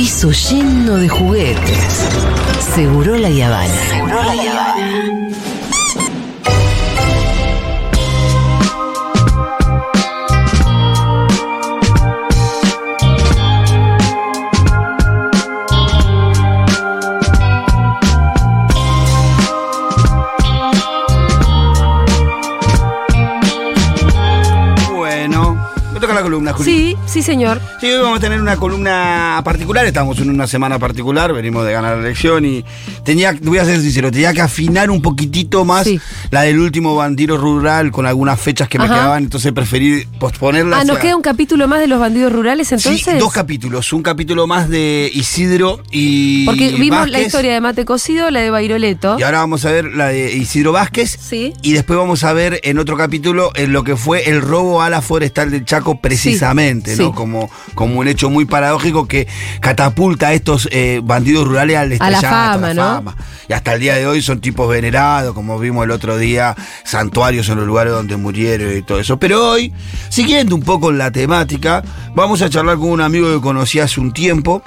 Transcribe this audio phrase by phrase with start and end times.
[0.00, 2.08] piso lleno de juguetes.
[2.74, 3.74] Seguro la Yavana.
[3.90, 5.28] Seguro la Yavana.
[26.30, 26.70] Columna, Juli.
[26.70, 27.60] Sí, sí, señor.
[27.80, 31.72] Sí, hoy vamos a tener una columna particular, estamos en una semana particular, venimos de
[31.72, 32.64] ganar la elección y
[33.04, 35.98] tenía, voy a ser sincero, tenía que afinar un poquitito más Sí.
[36.30, 40.78] la del último bandido rural con algunas fechas que me quedaban, entonces preferí posponerla.
[40.80, 43.02] Ah, ¿nos queda un capítulo más de los bandidos rurales entonces?
[43.04, 47.84] Sí, dos capítulos, un capítulo más de Isidro y Porque vimos la historia de Mate
[47.84, 49.16] Cocido, la de Bairoleto.
[49.18, 51.18] Y ahora vamos a ver la de Isidro Vázquez.
[51.20, 51.54] Sí.
[51.62, 54.90] Y después vamos a ver en otro capítulo en lo que fue el robo a
[54.90, 57.08] la forestal del Chaco precisamente, Sí, ¿no?
[57.08, 57.14] sí.
[57.14, 59.26] Como, como un hecho muy paradójico que
[59.60, 62.82] catapulta a estos eh, bandidos rurales al A la fama, a la ¿no?
[62.96, 63.16] fama.
[63.48, 67.48] Y hasta el día de hoy son tipos venerados, como vimos el otro día, santuarios
[67.48, 69.18] en los lugares donde murieron y todo eso.
[69.18, 69.72] Pero hoy,
[70.08, 71.82] siguiendo un poco la temática,
[72.14, 74.62] vamos a charlar con un amigo que conocí hace un tiempo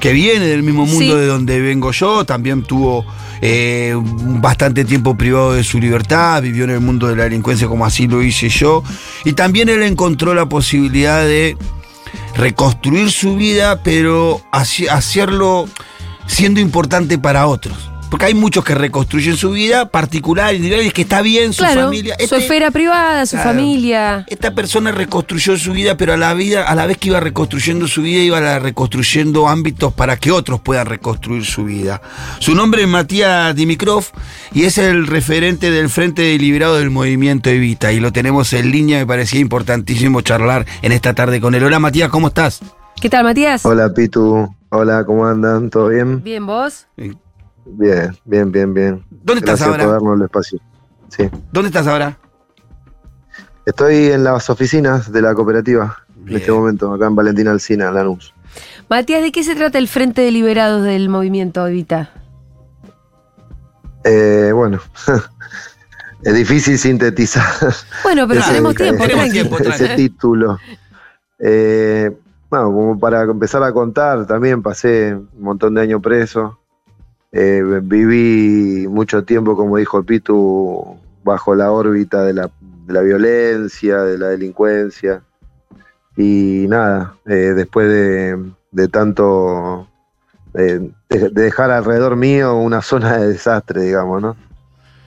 [0.00, 1.20] que viene del mismo mundo Sí.
[1.20, 3.04] de donde vengo yo, también tuvo
[3.42, 7.86] eh, bastante tiempo privado de su libertad, vivió en el mundo de la delincuencia como
[7.86, 8.82] así lo hice yo,
[9.24, 11.56] y también él encontró la posibilidad de
[12.36, 15.68] reconstruir su vida, pero hacerlo
[16.26, 17.89] siendo importante para otros.
[18.10, 21.84] Porque hay muchos que reconstruyen su vida particular, individual, y que está bien su claro,
[21.84, 22.16] familia.
[22.18, 23.50] su Este- esfera privada, su Claro.
[23.50, 24.24] familia.
[24.28, 27.86] esta persona reconstruyó su vida, pero a la vida, a la vez que iba reconstruyendo
[27.86, 32.02] su vida, iba reconstruyendo ámbitos para que otros puedan reconstruir su vida.
[32.40, 34.04] Su nombre es Matías Dimitrov
[34.52, 37.92] y es el referente del Frente Deliberado del Movimiento Evita.
[37.92, 41.62] Y lo tenemos en línea, me parecía importantísimo charlar en esta tarde con él.
[41.62, 42.60] Hola Matías, ¿cómo estás?
[43.00, 43.64] ¿Qué tal, Matías?
[43.64, 45.70] Hola Pitu, hola, ¿cómo andan?
[45.70, 46.22] ¿Todo bien?
[46.24, 46.86] Bien, ¿vos?
[47.64, 49.04] Bien, bien, bien, bien.
[49.10, 49.84] ¿Dónde estás Gracias ahora?
[49.84, 50.60] por darnos el espacio.
[51.08, 51.30] Sí.
[51.52, 52.18] ¿Dónde estás ahora?
[53.66, 58.34] Estoy en las oficinas de la cooperativa en este momento, acá en Valentina Alcina, Lanús.
[58.88, 62.10] Matías, ¿de qué se trata el Frente de Liberados del Movimiento Evita?
[64.04, 64.80] Eh, bueno,
[66.22, 67.44] es difícil sintetizar
[68.02, 69.32] Bueno, pero tenemos ese- tiempo, tenemos tranqui.
[69.32, 70.58] tiempo, ese título.
[71.38, 72.10] Eh,
[72.48, 76.58] bueno, como para empezar a contar, también pasé un montón de años preso.
[77.32, 82.50] Eh, viví mucho tiempo, como dijo Pitu, bajo la órbita de la,
[83.02, 85.22] violencia, de la delincuencia.
[86.16, 89.88] Y nada, eh, después de, tanto,
[90.54, 94.36] eh, de, de dejar alrededor mío una zona de desastre, digamos, ¿no?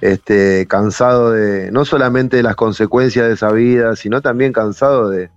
[0.03, 5.29] Este, cansado de, no solamente de las consecuencias de esa vida, sino también cansado de,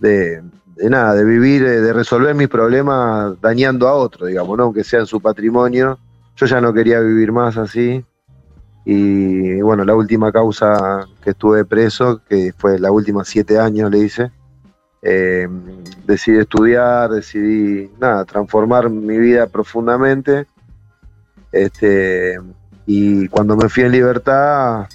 [0.00, 0.42] de,
[0.80, 4.64] de nada, de vivir, eh, de resolver mis problemas dañando a otro, digamos, ¿no?
[4.64, 5.98] Aunque sea en su patrimonio.
[6.36, 8.02] Yo ya no quería vivir más así.
[8.86, 13.98] Y bueno, la última causa que estuve preso, que fue la última siete años, le
[13.98, 14.32] hice,
[15.02, 15.46] eh,
[16.06, 20.46] decidí estudiar, decidí, nada, transformar mi vida profundamente.
[21.52, 22.38] Este,
[22.86, 24.86] y cuando me fui en libertad,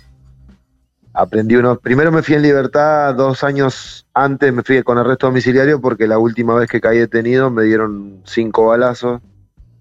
[1.15, 1.79] aprendí unos.
[1.79, 6.19] Primero me fui en libertad dos años antes, me fui con arresto domiciliario porque la
[6.19, 9.21] última vez que caí detenido me dieron cinco balazos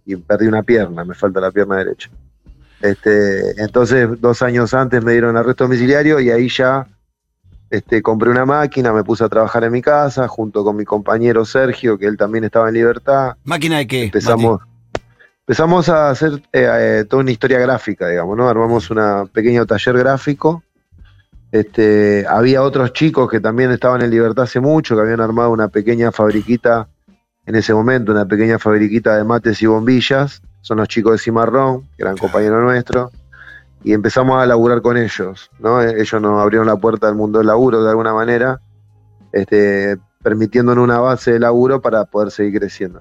[0.07, 2.11] y perdí una pierna, me falta la pierna derecha.
[2.81, 6.87] Este, entonces, dos años antes me dieron arresto domiciliario y ahí ya
[7.71, 11.45] este, compré una máquina, me puse a trabajar en mi casa junto con mi compañero
[11.45, 13.37] Sergio, que él también estaba en libertad.
[13.43, 14.05] ¿Máquina de qué?
[14.05, 14.61] Empezamos,
[15.41, 18.49] empezamos a hacer eh, eh, toda una historia gráfica, digamos, ¿no?
[18.49, 20.63] Armamos un pequeño taller gráfico.
[21.55, 25.69] Este, había otros chicos que también estaban en libertad hace mucho, que habían armado una
[25.69, 26.89] pequeña fabriquita
[27.47, 30.43] en ese momento, una pequeña fabriquita de mates y bombillas.
[30.63, 33.13] Son los chicos de Cimarrón, que eran compañeros nuestros.
[33.85, 35.81] Y empezamos a laburar con ellos, ¿no?
[35.81, 38.59] Eh, Ellos nos abrieron la puerta del mundo del laburo de alguna manera,
[39.31, 43.01] este, permitiéndonos una base de laburo para poder seguir creciendo.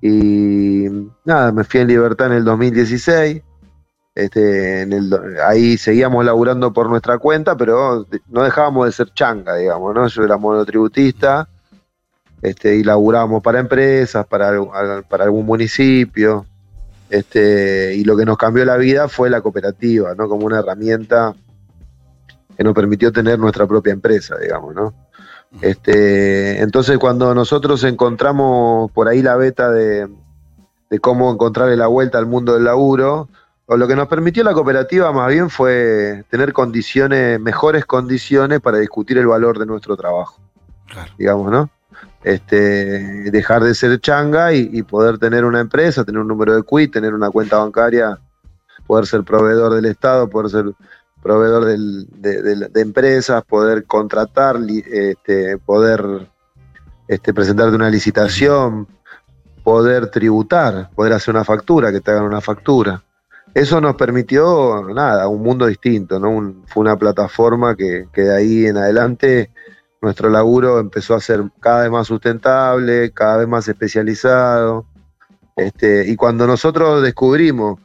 [0.00, 0.86] Y
[1.24, 3.42] nada, me fui en libertad en el 2016.
[4.16, 4.88] Este,
[5.46, 10.06] ahí seguíamos laburando por nuestra cuenta, pero no dejábamos de ser changa, digamos, ¿no?
[10.08, 11.46] Yo era monotributista
[12.40, 14.58] este, y laburábamos para empresas, para,
[15.02, 16.46] para algún municipio.
[17.10, 20.30] Este, y lo que nos cambió la vida fue la cooperativa, ¿no?
[20.30, 21.34] Como una herramienta
[22.56, 24.94] que nos permitió tener nuestra propia empresa, digamos, ¿no?
[25.60, 30.08] Este, entonces cuando nosotros encontramos por ahí la beta de,
[30.88, 33.28] de cómo encontrarle la vuelta al mundo del laburo,
[33.66, 38.78] o lo que nos permitió la cooperativa más bien fue tener condiciones, mejores condiciones para
[38.78, 40.38] discutir el valor de nuestro trabajo,
[40.86, 41.12] Claro.
[41.18, 41.70] digamos, ¿no?
[42.22, 46.62] este, dejar de ser changa y, y poder tener una empresa, tener un número de
[46.62, 48.18] quit, tener una cuenta bancaria,
[48.86, 50.64] poder ser proveedor del Estado, poder ser
[51.22, 56.28] proveedor del- de, de- de empresas, poder contratar, este, poder
[57.08, 58.86] este, presentarte una licitación,
[59.64, 63.02] poder tributar, poder hacer una factura, que te hagan una factura.
[63.54, 66.30] Eso nos permitió, nada, un mundo distinto, ¿no?
[66.30, 69.50] Un- fue una plataforma que, que de ahí en adelante
[70.02, 74.84] nuestro laburo empezó a ser cada vez más sustentable, cada vez más especializado.
[75.56, 77.80] Este, y cuando nosotros descubrimos,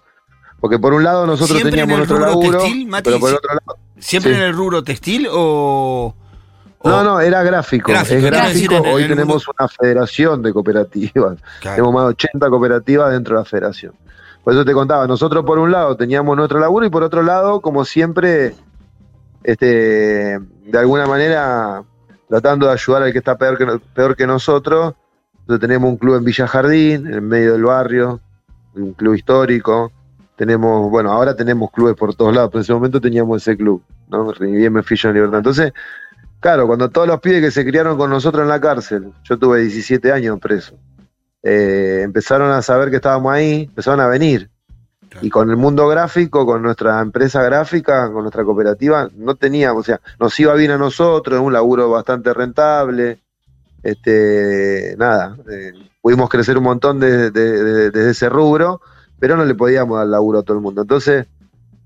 [0.59, 3.03] porque por un lado nosotros ¿Siempre teníamos en el nuestro rubro laburo, textil, Mati?
[3.05, 4.39] pero por otro lado ¿Siempre Sí.
[4.39, 6.13] en el rubro textil o.?
[6.79, 7.91] o- No, no, era gráfico.
[7.91, 8.73] Gráfico, es gráfico.
[8.75, 11.37] decir, Hoy tenemos una federación de cooperativas.
[11.61, 11.75] Claro.
[11.75, 13.93] Tenemos más de 80 cooperativas dentro de la federación.
[14.43, 17.61] Por eso te contaba, nosotros por un lado teníamos nuestro laburo y por otro lado,
[17.61, 18.55] como siempre,
[19.43, 21.83] este, de alguna manera
[22.27, 24.95] tratando de ayudar al que está peor que, nosotros.
[25.41, 28.21] Entonces tenemos un club en Villa Jardín, en medio del barrio,
[28.73, 29.91] un club histórico.
[30.37, 33.83] Tenemos, bueno, ahora tenemos clubes por todos lados, pero en ese momento teníamos ese club,
[34.07, 34.33] ¿no?
[34.39, 35.39] Bien me fui en libertad.
[35.39, 35.73] Entonces,
[36.41, 39.61] Claro, cuando todos los pibes que se criaron con nosotros en la cárcel, yo tuve
[39.61, 40.75] 17 años preso,
[41.43, 44.49] eh, empezaron a saber que estábamos ahí, empezaron a venir.
[45.09, 45.25] Claro.
[45.27, 49.83] Y con el mundo gráfico, con nuestra empresa gráfica, con nuestra cooperativa, no teníamos, o
[49.83, 53.19] sea, nos iba bien a nosotros, es un laburo bastante rentable.
[53.83, 58.79] Este, nada, eh, pudimos crecer un montón de- de- de- desde ese rubro,
[59.19, 60.81] pero no le podíamos dar laburo a todo el mundo.
[60.83, 61.25] Entonces,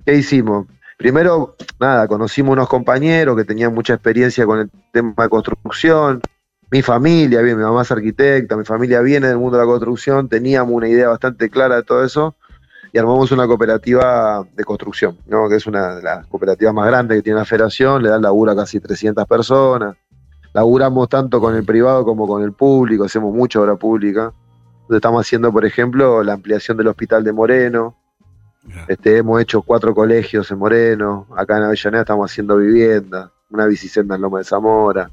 [0.06, 0.68] ¿qué hicimos?
[0.98, 6.22] Primero, nada, conocimos unos compañeros que tenían mucha experiencia con el tema de construcción.
[6.72, 10.28] Mi familia, bien, mi mamá es arquitecta, mi familia viene del mundo de la construcción,
[10.28, 12.36] teníamos una idea bastante clara de todo eso
[12.92, 15.48] y armamos una cooperativa de construcción, ¿no?
[15.48, 18.52] que es una de las cooperativas más grandes que tiene la federación, le dan laburo
[18.52, 19.96] a casi 300 personas.
[20.54, 24.34] Laburamos tanto con el privado como con el público, hacemos mucha obra pública.
[24.74, 27.96] Entonces estamos haciendo, por ejemplo, la ampliación del hospital de Moreno,
[28.88, 34.16] este, hemos hecho cuatro colegios en Moreno, acá en Avellaneda estamos haciendo vivienda, una bicicenda
[34.16, 35.12] en Loma de Zamora,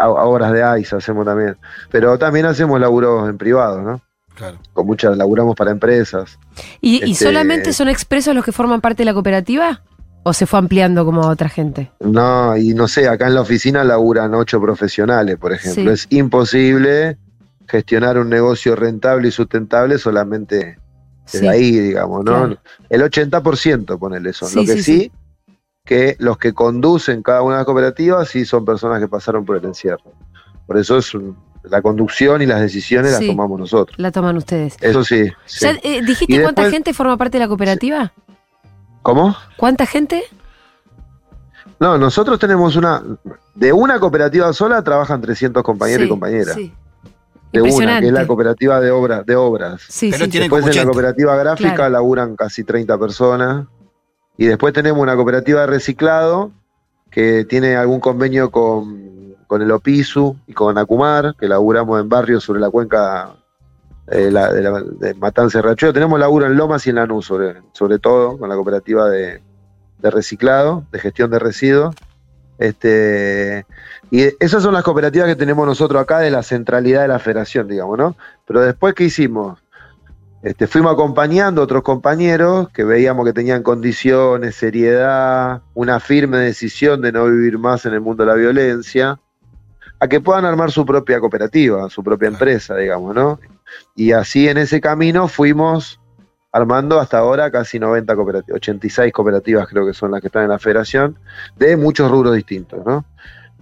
[0.00, 1.56] obras de AISA hacemos también,
[1.90, 4.00] pero también hacemos laburos en privado, ¿no?
[4.34, 4.58] Claro.
[4.72, 6.38] Con muchas, laburamos para empresas.
[6.80, 9.82] ¿Y, y Este- solamente son expresos los que forman parte de la cooperativa?
[10.24, 11.90] ¿O se fue ampliando como a otra gente?
[12.00, 15.84] No, y no sé, acá en la oficina laburan ocho profesionales, por ejemplo.
[15.84, 15.88] Sí.
[15.88, 17.16] Es imposible
[17.66, 20.78] gestionar un negocio rentable y sustentable solamente
[21.24, 21.48] desde Sí.
[21.48, 22.32] ahí, digamos, ¿no?
[22.46, 22.58] Claro.
[22.90, 24.46] El 80% ponele eso.
[24.46, 25.12] Sí, Lo que sí, sí,
[25.88, 29.56] que los que conducen cada una de las cooperativas sí son personas que pasaron por
[29.56, 30.12] el encierro.
[30.66, 33.24] Por eso es un- la conducción y las decisiones Sí.
[33.24, 33.98] las tomamos nosotros.
[33.98, 34.76] La toman ustedes.
[34.82, 35.24] Eso sí.
[35.46, 35.64] sí.
[35.64, 38.12] ¿Ya, eh, ¿Dijiste Y cuánta después- gente forma parte de la cooperativa?
[39.02, 39.34] ¿Cómo?
[39.56, 40.22] ¿Cuánta gente?
[41.80, 43.02] No, nosotros tenemos una.
[43.54, 46.54] De una cooperativa sola trabajan 300 compañeros y compañeras.
[46.54, 46.72] Sí.
[47.52, 49.24] De una, que es la cooperativa de obras.
[49.24, 49.80] De obras.
[49.88, 50.30] Sí, Pero sí.
[50.38, 50.92] Después como en la 80.
[50.92, 51.90] cooperativa gráfica Claro.
[51.92, 53.66] laburan casi 30 personas.
[54.38, 56.52] Y después tenemos una cooperativa de reciclado
[57.10, 62.44] que tiene algún convenio con, con el OPISU y con Acumar, que laburamos en barrios
[62.44, 63.34] sobre la cuenca
[64.10, 65.60] eh, la- de, la- de Matanza.
[65.74, 69.42] Tenemos laburo en Lomas y en Lanús, sobre, sobre todo, con la cooperativa de,
[69.98, 71.94] de reciclado, de gestión de residuos.
[72.58, 73.66] Este,
[74.10, 77.68] y esas son las cooperativas que tenemos nosotros acá de la centralidad de la federación,
[77.68, 78.16] digamos, ¿no?
[78.46, 79.58] Pero después, ¿qué hicimos?
[80.42, 87.00] Este, fuimos acompañando a otros compañeros que veíamos que tenían condiciones, seriedad, una firme decisión
[87.00, 89.18] de no vivir más en el mundo de la violencia,
[89.98, 93.40] a que puedan armar su propia cooperativa, su propia empresa, digamos, ¿no?
[93.96, 96.00] Y así en ese camino fuimos
[96.52, 100.50] armando hasta ahora casi 90 cooperativas, 86 cooperativas creo que son las que están en
[100.50, 101.18] la federación,
[101.56, 103.04] de muchos rubros distintos, ¿no?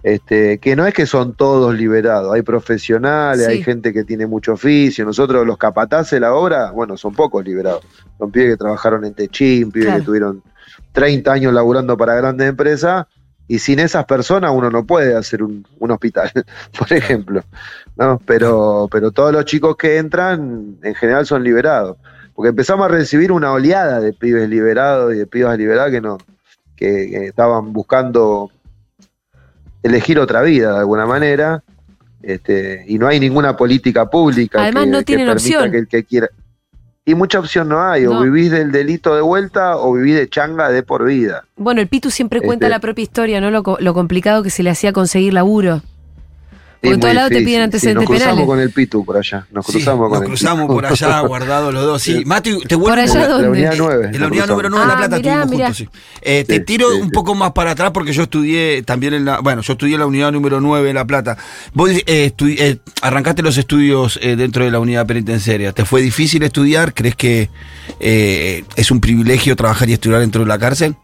[0.03, 3.51] Este, que no es que son todos liberados, hay profesionales, Sí.
[3.51, 7.43] hay gente que tiene mucho oficio, nosotros los capataces de la obra, bueno, son pocos
[7.43, 7.83] liberados,
[8.17, 9.99] son pibes que trabajaron en Techín, pibes Claro.
[9.99, 10.43] que tuvieron
[10.91, 13.07] 30 años laburando para grandes empresas,
[13.47, 16.31] y sin esas personas uno no puede hacer un, un hospital,
[16.77, 17.41] por ejemplo,
[17.97, 18.21] ¿no?
[18.25, 21.97] Pero, pero todos los chicos que entran en general son liberados,
[22.35, 26.17] porque empezamos a recibir una oleada de pibes liberados y de pibas liberadas que no,
[26.75, 28.51] que, que estaban buscando
[29.87, 31.63] elegir otra vida de alguna manera,
[32.21, 35.71] este, y no hay ninguna política pública Además, que, no tienen opción.
[35.71, 36.27] que el que quiera.
[37.05, 38.19] Y mucha opción no hay, No.
[38.19, 41.45] o vivís del delito de vuelta o vivís de changa de por vida.
[41.55, 43.49] Bueno, el Pitu siempre cuenta Este- la propia historia, ¿no?
[43.49, 45.81] Lo, lo complicado que se le hacía conseguir laburo.
[46.87, 48.47] En muy todos lados te piden sí, antecedentes nos cruzamos penales.
[48.47, 49.47] con el Pitu por allá.
[49.51, 52.01] Nos Sí, cruzamos con nos el cruzamos por allá, guardados los dos.
[52.01, 54.09] Sí, Mati, te vuelvo Por allá la unidad 9.
[54.13, 55.65] En la unidad número 9 de La Ah, Plata mirá, estuvimos mirá.
[55.67, 55.89] juntos, sí.
[56.21, 57.11] Eh, te Sí, tiro sí, un sí.
[57.11, 59.39] poco más para atrás porque yo estudié también en la.
[59.41, 61.37] Bueno, yo estudié en la unidad número 9 de La Plata.
[61.73, 62.03] Vos eh,
[62.39, 65.71] eh, arrancaste los estudios eh, dentro de la unidad penitenciaria.
[65.73, 66.93] ¿Te fue difícil estudiar?
[66.93, 67.49] ¿Crees que
[67.99, 70.95] eh, es un privilegio trabajar y estudiar dentro de la cárcel?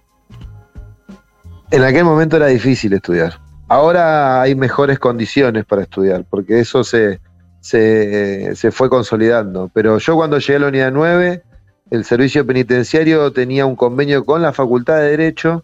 [1.72, 3.40] En aquel momento era difícil estudiar.
[3.74, 7.20] Ahora hay mejores condiciones para estudiar, porque eso se,
[7.60, 9.72] se, se fue consolidando.
[9.74, 11.42] Pero yo cuando llegué a la unidad 9,
[11.90, 15.64] el servicio penitenciario tenía un convenio con la Facultad de Derecho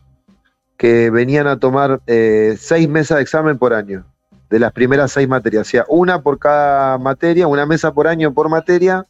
[0.75, 4.07] que venían a tomar eh, seis mesas de examen por año,
[4.49, 5.67] de las primeras seis materias.
[5.67, 9.05] O sea, una por cada materia, una mesa por año por materia,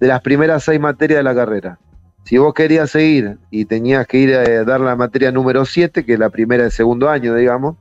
[0.00, 1.78] de las primeras seis materias de la carrera.
[2.24, 6.12] Si vos querías seguir y tenías que ir a dar la materia número 7, que
[6.12, 7.76] es la primera del segundo año, digamos,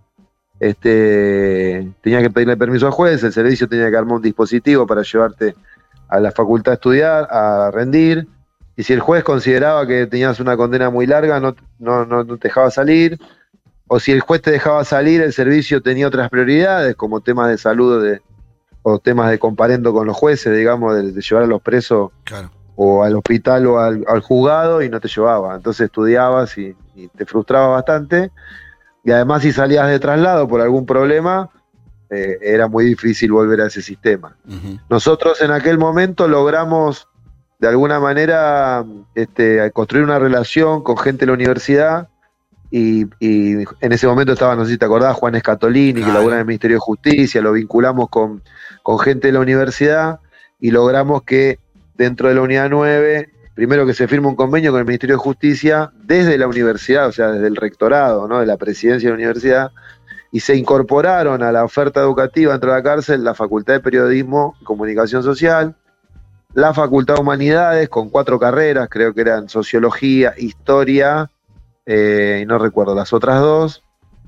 [0.59, 5.01] este, tenías que pedirle permiso al juez, el servicio tenía que armar un dispositivo para
[5.03, 5.55] llevarte
[6.07, 8.27] a la facultad a estudiar, a rendir,
[8.75, 12.37] y si el juez consideraba que tenías una condena muy larga, no, no, no, no
[12.37, 13.17] te dejaba salir,
[13.87, 17.57] o si el juez te dejaba salir, el servicio tenía otras prioridades, como temas de
[17.57, 18.21] salud de,
[18.83, 22.51] o temas de comparendo con los jueces, digamos, de, de llevar a los presos Claro.
[22.75, 25.55] o al hospital o al, al juzgado y no te llevaba.
[25.55, 28.31] Entonces estudiabas y, y te frustraba bastante.
[29.03, 31.49] Y además si salías de traslado por algún problema,
[32.09, 34.35] eh, era muy difícil volver a ese sistema.
[34.89, 37.07] Nosotros en aquel momento logramos
[37.59, 38.85] de alguna manera
[39.15, 42.07] este, construir una relación con gente de la universidad
[42.69, 46.15] y, y en ese momento estaba, no sé si te acordás, Juan Escatolini, que Claro.
[46.19, 48.43] labora en el Ministerio de Justicia, lo vinculamos con,
[48.83, 50.19] con gente de la universidad
[50.59, 51.59] y logramos que
[51.95, 55.19] dentro de la unidad 9, primero que se firme un convenio con el Ministerio de
[55.19, 58.39] Justicia desde la universidad, o sea, desde el rectorado, ¿no?
[58.39, 59.71] de la presidencia de la universidad,
[60.31, 64.55] y se incorporaron a la oferta educativa dentro de la cárcel la Facultad de Periodismo
[64.61, 65.75] y Comunicación Social,
[66.53, 71.31] la Facultad de Humanidades con cuatro carreras, creo que eran Sociología, Historia,
[71.87, 73.83] eh, y no recuerdo las otras dos,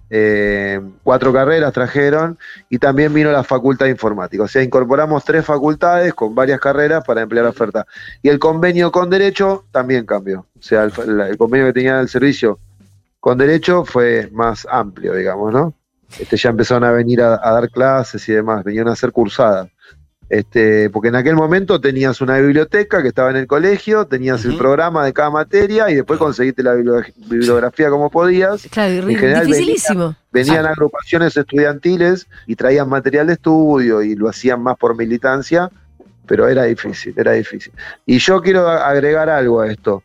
[0.09, 2.37] eh, cuatro carreras trajeron,
[2.69, 4.43] y también vino la Facultad de Informática.
[4.43, 7.85] O sea, incorporamos tres facultades con varias carreras para emplear la oferta.
[8.21, 10.45] Y el convenio con Derecho también cambió.
[10.57, 12.59] O sea, el, convenio que tenía el servicio
[13.19, 15.73] con Derecho fue más amplio, digamos, ¿no?
[16.17, 19.69] Este, ya empezaron a venir a, a dar clases y demás, venían a hacer cursadas.
[20.29, 24.57] Este, porque en aquel momento tenías una biblioteca que estaba en el colegio, tenías el
[24.57, 28.67] programa de cada materia y después conseguiste la bibli- bibliografía como podías.
[28.69, 30.15] Claro, y En general dificilísimo.
[30.31, 35.71] Venían agrupaciones estudiantiles y traían material de estudio y lo hacían más por militancia,
[36.27, 37.73] pero era difícil, era difícil.
[38.05, 40.03] Y yo quiero agregar algo a esto.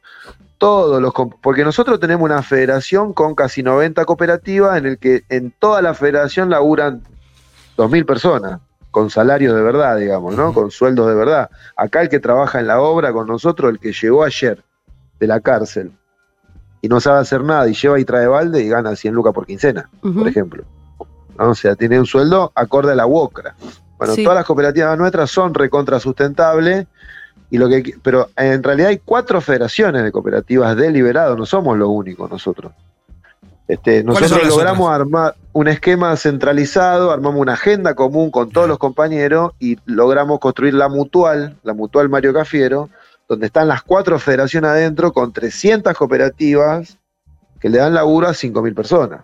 [0.57, 1.13] Todos los
[1.43, 5.93] porque nosotros tenemos una federación con casi 90 cooperativas en el que en toda la
[5.93, 7.03] federación laburan
[7.77, 8.61] 2.000 personas
[8.95, 10.55] con salarios de verdad, digamos, ¿no?
[10.55, 11.51] Con sueldos de verdad.
[11.77, 14.63] Acá el que trabaja en la obra con nosotros, el que llegó ayer
[15.19, 15.91] de la cárcel
[16.81, 19.47] y no sabe hacer nada y lleva y trae balde y gana 100 lucas por
[19.47, 20.65] quincena por ejemplo.
[21.37, 21.51] ¿no?
[21.51, 23.57] O sea, tiene un sueldo acorde a la UOCRA.
[23.99, 24.23] Bueno, Sí.
[24.23, 26.87] todas las cooperativas nuestras son recontra sustentables,
[27.51, 31.89] y lo que, pero en realidad hay cuatro federaciones de cooperativas deliberados, no somos los
[31.89, 32.73] únicos nosotros.
[33.67, 35.01] Este, ¿Cuáles nosotros logramos otras?
[35.01, 40.75] armar un esquema centralizado, armamos una agenda común con todos los compañeros y logramos construir
[40.75, 42.91] la mutual, la mutual Mario Cafiero,
[43.27, 46.99] donde están las cuatro federaciones adentro con 300 cooperativas
[47.59, 49.23] que le dan laburo a 5.000 personas.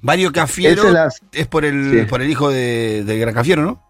[0.00, 0.84] Mario Cafiero
[1.32, 2.06] es por el, Sí.
[2.06, 3.82] por el hijo de, Gran Cafiero, ¿no?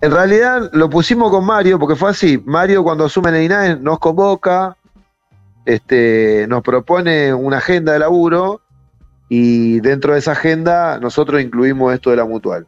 [0.00, 2.42] En realidad lo pusimos con Mario porque fue así.
[2.44, 4.76] Mario cuando asume el INAE nos convoca,
[5.64, 8.62] este, nos propone una agenda de laburo
[9.32, 12.66] y dentro de esa agenda nosotros incluimos esto de la mutual.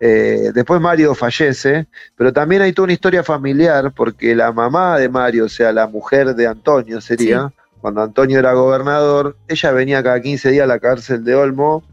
[0.00, 5.10] Eh, después Mario fallece, pero también hay toda una historia familiar porque la mamá de
[5.10, 7.52] Mario, o sea, la mujer de Antonio sería,
[7.82, 11.84] cuando Antonio era gobernador, ella venía cada 15 días a la cárcel de Olmo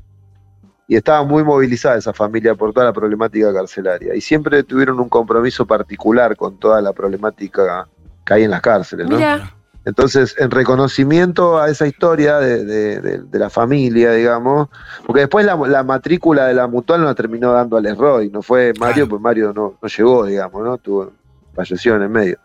[0.87, 4.15] y estaba muy movilizada esa familia por toda la problemática carcelaria.
[4.15, 7.89] Y siempre tuvieron un compromiso particular con toda la problemática
[8.25, 9.17] que hay en las cárceles, ¿no?
[9.17, 9.53] Mira,
[9.87, 14.67] Entonces, en reconocimiento a esa historia de, de- de- de la familia, digamos,
[15.05, 18.41] porque después la, la matrícula de la mutual no la terminó dando Alex Roy, no
[18.41, 19.09] fue Mario, Claro.
[19.09, 20.77] pues Mario no, no llegó, digamos, ¿no?
[20.77, 21.11] Tuvo,
[21.55, 22.37] falleció en el medio.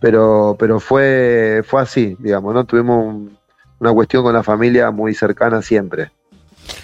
[0.00, 2.64] Pero, pero fue, fue así, digamos, ¿no?
[2.64, 3.38] Tuvimos un-
[3.78, 6.10] una cuestión con la familia muy cercana siempre.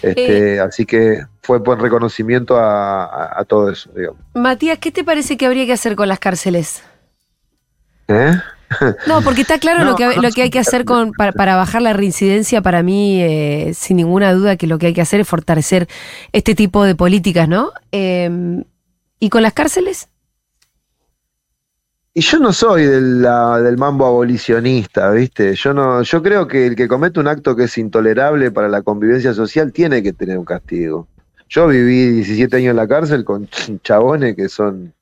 [0.02, 4.20] Este, Así que fue por reconocimiento a, a- a todo eso, digamos.
[4.34, 6.82] Matías, ¿qué te parece que habría que hacer con las cárceles?
[8.08, 8.32] ¿Eh?
[9.06, 11.56] No, porque está claro No, lo, que, lo que hay que hacer con, para, para
[11.56, 15.20] bajar la reincidencia, para mí, eh, sin ninguna duda que lo que hay que hacer
[15.20, 15.86] es fortalecer
[16.32, 17.72] este tipo de políticas, ¿no?
[17.92, 18.62] Eh,
[19.20, 20.08] ¿Y con las cárceles?
[22.14, 25.54] Y yo no soy del, la- del mambo abolicionista, ¿viste?
[25.54, 28.82] Yo no, yo creo que el que comete un acto que es intolerable para la
[28.82, 31.08] convivencia social tiene que tener un castigo.
[31.48, 33.48] Yo viví 17 años en la cárcel con
[33.84, 34.94] chabones que son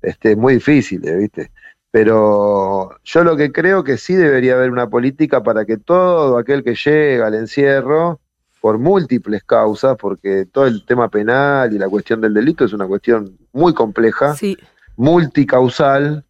[0.00, 1.50] este, muy difíciles, ¿viste?
[1.92, 6.64] Pero yo lo que creo que sí debería haber una política para que todo aquel
[6.64, 8.18] que llega al encierro,
[8.62, 12.86] por múltiples causas, porque todo el tema penal y la cuestión del delito es una
[12.86, 14.56] cuestión muy compleja, Sí.
[14.96, 16.24] multicausal,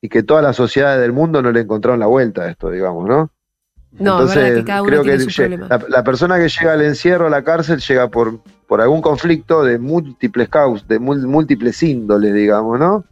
[0.00, 3.06] y que todas las sociedades del mundo no le encontraron la vuelta a esto, digamos,
[3.06, 3.30] ¿no?
[3.98, 6.72] No, es verdad que cada uno creo tiene que su la, la persona que llega
[6.72, 11.82] al encierro, a la cárcel, llega por, por algún conflicto de múltiples causas, de múltiples
[11.82, 13.04] índoles, digamos, ¿no?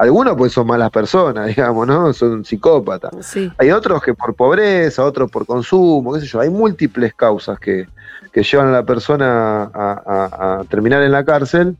[0.00, 2.12] Algunos pues son malas personas, digamos, ¿no?
[2.14, 3.10] Son psicópatas.
[3.26, 3.52] Sí.
[3.58, 6.40] Hay otros que por pobreza, otros por consumo, qué sé yo.
[6.40, 7.86] Hay múltiples causas que,
[8.32, 11.76] que llevan a la persona a, a- a terminar en la cárcel.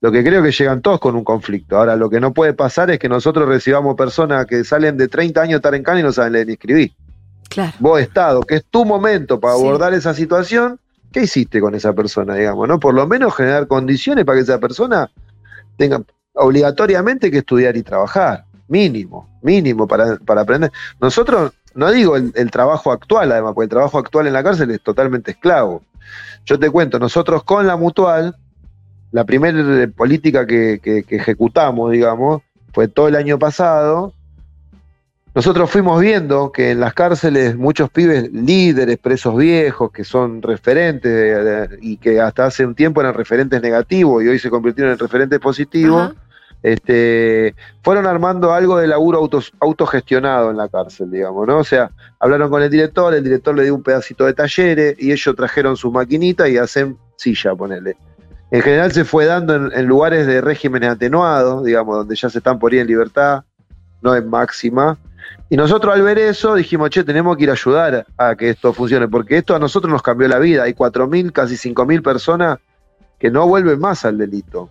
[0.00, 1.76] Lo que creo que llegan todos con un conflicto.
[1.76, 5.40] Ahora, lo que no puede pasar es que nosotros recibamos personas que salen de 30
[5.40, 6.92] años de estar en cana y no saben leer ni escribir.
[7.48, 7.72] Claro.
[7.78, 9.60] Vos, Estado, que es tu momento para Sí.
[9.60, 10.78] abordar esa situación,
[11.12, 12.66] ¿qué hiciste con esa persona, digamos?
[12.68, 12.78] ¿no?
[12.80, 15.08] Por lo menos generar condiciones para que esa persona
[15.76, 16.02] tenga
[16.38, 18.44] obligatoriamente que estudiar y trabajar.
[18.68, 20.70] Mínimo, mínimo para, para aprender.
[21.00, 24.80] Nosotros, no digo el, trabajo actual, además, porque el trabajo actual en la cárcel es
[24.82, 25.82] totalmente esclavo.
[26.44, 28.36] Yo te cuento, nosotros con la mutual,
[29.10, 32.42] la primera política que, que- ejecutamos, digamos,
[32.72, 34.12] fue todo el año pasado.
[35.34, 41.70] Nosotros fuimos viendo que en las cárceles muchos pibes líderes, presos viejos, que son referentes
[41.80, 45.38] y que hasta hace un tiempo eran referentes negativos y hoy se convirtieron en referentes
[45.38, 46.12] positivos.
[46.62, 49.28] Este, fueron armando algo de laburo
[49.60, 51.58] autogestionado en la cárcel, digamos, ¿no?
[51.58, 55.12] O sea, hablaron con el director, el director le dio un pedacito de talleres y
[55.12, 57.96] ellos trajeron su maquinita y hacen silla, ponele.
[58.50, 62.58] En general se fue dando en, lugares de regímenes atenuados, digamos, donde ya se están
[62.58, 63.44] por en libertad,
[64.02, 64.98] no en máxima.
[65.50, 68.72] Y nosotros al ver eso dijimos, che, tenemos que ir a ayudar a que esto
[68.72, 70.64] funcione, porque esto a nosotros nos cambió la vida.
[70.64, 72.58] Hay 4.000, casi 5.000 personas
[73.18, 74.70] que no vuelven más al delito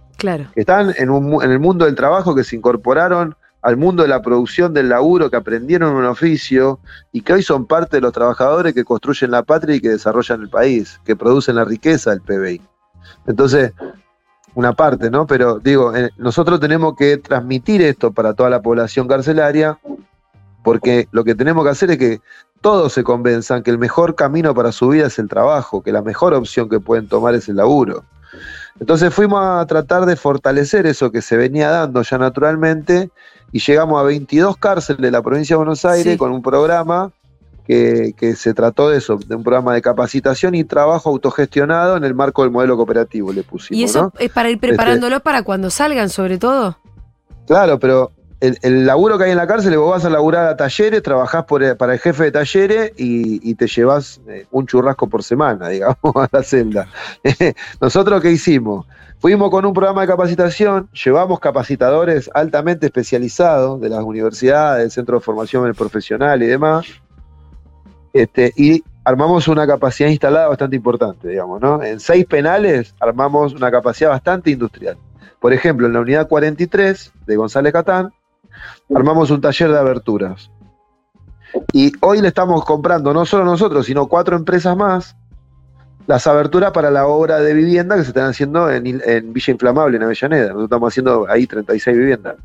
[0.56, 4.22] Están en, un en el mundo del trabajo, que se incorporaron al mundo de la
[4.22, 6.80] producción del laburo, que aprendieron un oficio
[7.12, 10.42] y que hoy son parte de los trabajadores que construyen la patria y que desarrollan
[10.42, 12.62] el país, que producen la riqueza del PBI.
[13.26, 13.74] Entonces,
[14.56, 15.28] una parte, ¿no?
[15.28, 19.78] Pero digo, eh, nosotros tenemos que transmitir esto para toda la población carcelaria,
[20.64, 22.22] porque lo que tenemos que hacer es que
[22.62, 26.02] todos se convenzan que el mejor camino para su vida es el trabajo, que la
[26.02, 28.04] mejor opción que pueden tomar es el laburo.
[28.80, 33.10] Entonces fuimos a tratar de fortalecer eso que se venía dando ya naturalmente
[33.52, 36.18] y llegamos a 22 cárceles de la provincia de Buenos Aires Sí.
[36.18, 37.12] con un programa
[37.66, 42.04] que, que se trató de eso, de un programa de capacitación y trabajo autogestionado en
[42.06, 43.80] el marco del modelo cooperativo, le pusimos.
[43.80, 44.14] Y eso ¿no?
[44.20, 46.78] es para ir preparándolo para cuando salgan, sobre todo.
[47.46, 51.02] Claro, pero el, laburo que hay en la cárcel, vos vas a laburar a talleres,
[51.02, 55.70] trabajás el- para el jefe de talleres y, te llevas eh, un churrasco por semana,
[55.70, 56.88] digamos, a la celda.
[57.82, 58.86] Nosotros, ¿qué hicimos?
[59.20, 65.26] Fuimos con un programa de capacitación, llevamos capacitadores altamente especializados de las universidades, centros de
[65.26, 66.86] formación profesional y demás,
[68.14, 71.82] este, y armamos una capacidad instalada bastante importante, digamos, ¿no?
[71.82, 74.98] En seis penales armamos una capacidad bastante industrial.
[75.40, 78.12] Por ejemplo, en la unidad 43 de González Catán,
[78.94, 80.52] armamos un taller de aberturas.
[81.74, 85.16] Y hoy le estamos comprando, no solo nosotros, sino cuatro empresas más,
[86.06, 89.98] las aberturas para la obra de vivienda que se están haciendo en, en Villa Inflamable,
[89.98, 90.48] en Avellaneda.
[90.48, 92.36] Nosotros estamos haciendo ahí 36 viviendas.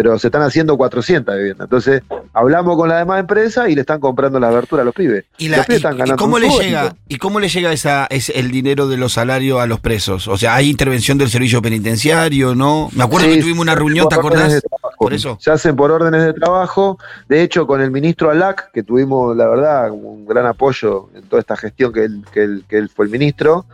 [0.00, 1.64] Pero se están haciendo 400 viviendas.
[1.64, 5.24] Entonces, hablamos con la demás empresa y le están comprando las aberturas a los pibes.
[5.38, 7.72] ¿Y, la- los pibes y- están y ganando cómo le llega, ¿Y cómo le llega
[7.72, 10.28] esa, ese- el dinero de los salarios a los presos?
[10.28, 12.90] O sea, ¿hay intervención del servicio penitenciario, no?
[12.92, 14.62] Me acuerdo Sí, que tuvimos una reunión, ¿te acordás?
[14.98, 15.36] Por eso.
[15.40, 16.96] Se hacen por órdenes de trabajo.
[17.28, 21.40] De hecho, con el ministro Alac, que tuvimos, la verdad, un gran apoyo en toda
[21.40, 23.66] esta gestión que él, que él, que él fue el ministro,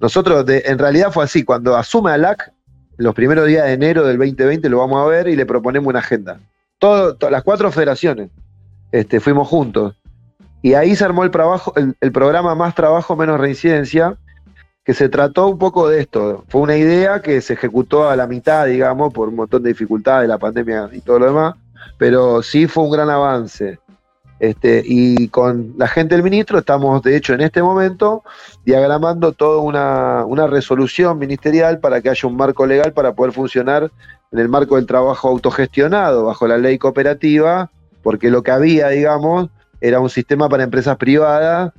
[0.00, 2.52] nosotros, de- en realidad fue así, cuando asume Alac,
[2.98, 6.00] los primeros días de enero del 2020 lo vamos a ver y le proponemos una
[6.00, 6.38] agenda.
[6.78, 8.28] Todo, to- las cuatro federaciones
[8.92, 9.94] este, fuimos juntos.
[10.60, 14.16] Y ahí se armó el, trabajo, el, el programa Más Trabajo, Menos Reincidencia,
[14.84, 16.44] que se trató un poco de esto.
[16.48, 20.28] Fue una idea que se ejecutó a la mitad, digamos, por un montón de dificultades,
[20.28, 21.54] la pandemia y todo lo demás,
[21.98, 23.78] pero sí fue un gran avance.
[24.40, 28.22] Este, y con la gente del ministro estamos, de hecho, en este momento,
[28.64, 33.90] diagramando toda una, una resolución ministerial para que haya un marco legal para poder funcionar
[34.30, 37.70] en el marco del trabajo autogestionado bajo la ley cooperativa
[38.02, 41.72] porque lo que había, digamos, era un sistema para empresas privadas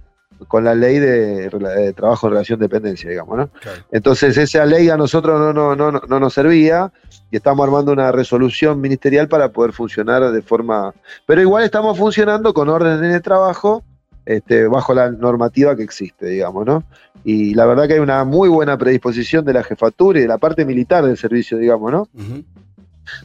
[0.48, 3.48] con la ley de, de trabajo en relación de dependencia, digamos, ¿no?
[3.48, 3.84] Claro.
[3.92, 6.92] Entonces esa ley a nosotros no, no, no, no, no nos servía
[7.32, 10.94] y estamos armando una resolución ministerial para poder funcionar de forma...
[11.26, 13.84] Pero igual estamos funcionando con órdenes de trabajo
[14.26, 16.84] este, bajo la normativa que existe, digamos, ¿no?
[17.24, 20.38] Y la verdad que hay una muy buena predisposición de la jefatura y de la
[20.38, 22.08] parte militar del servicio, digamos, ¿no?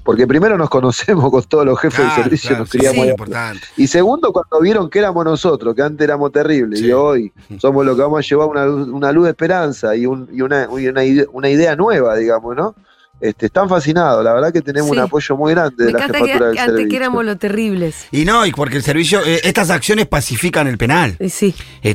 [0.02, 3.06] Porque primero nos conocemos con todos los jefes Claro, del servicio, claro, nos sí, criamos
[3.06, 3.66] importante.
[3.76, 6.86] Y segundo, cuando vieron que éramos nosotros, que antes éramos terribles, Sí.
[6.86, 10.06] y hoy somos los que vamos a llevar una luz, una luz de esperanza y,
[10.06, 12.74] un- y una, y una ide- una idea nueva, digamos, ¿no?
[13.20, 14.96] Este, están fascinados, la verdad que tenemos Sí.
[14.96, 16.90] un apoyo muy grande Me de la encanta que, jefatura del antes servicio.
[16.90, 18.06] que éramos los terribles.
[18.10, 21.16] Y no, y porque el servicio, eh, estas acciones pacifican el penal.
[21.20, 21.54] Y sí.
[21.82, 21.94] Eh,